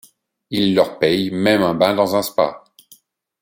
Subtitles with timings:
[0.49, 2.63] Il leur paye même un bain dans un spa.